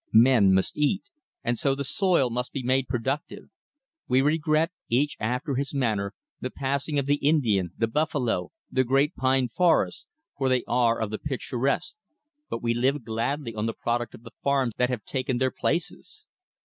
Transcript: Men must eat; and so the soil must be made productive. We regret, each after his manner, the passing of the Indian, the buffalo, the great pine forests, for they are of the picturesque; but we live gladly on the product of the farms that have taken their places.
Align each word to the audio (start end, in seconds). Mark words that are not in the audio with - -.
Men 0.13 0.51
must 0.55 0.79
eat; 0.79 1.03
and 1.43 1.59
so 1.59 1.75
the 1.75 1.83
soil 1.83 2.31
must 2.31 2.51
be 2.51 2.63
made 2.63 2.87
productive. 2.87 3.51
We 4.07 4.19
regret, 4.23 4.71
each 4.89 5.15
after 5.19 5.53
his 5.53 5.75
manner, 5.75 6.15
the 6.39 6.49
passing 6.49 6.97
of 6.97 7.05
the 7.05 7.17
Indian, 7.17 7.73
the 7.77 7.85
buffalo, 7.85 8.51
the 8.71 8.83
great 8.83 9.13
pine 9.15 9.47
forests, 9.49 10.07
for 10.35 10.49
they 10.49 10.63
are 10.67 10.99
of 10.99 11.11
the 11.11 11.19
picturesque; 11.19 11.97
but 12.49 12.63
we 12.63 12.73
live 12.73 13.05
gladly 13.05 13.53
on 13.53 13.67
the 13.67 13.75
product 13.75 14.15
of 14.15 14.23
the 14.23 14.31
farms 14.43 14.73
that 14.77 14.89
have 14.89 15.03
taken 15.05 15.37
their 15.37 15.51
places. 15.51 16.25